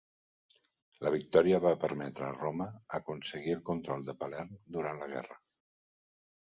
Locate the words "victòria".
1.15-1.59